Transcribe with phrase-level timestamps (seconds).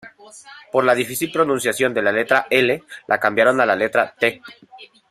[0.71, 4.41] Por la difícil pronunciación de la letra "L", la cambiaron a la letra "T".